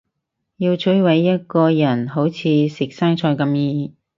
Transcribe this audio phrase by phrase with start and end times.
[0.57, 3.93] 要摧毁一個人好似食生菜咁易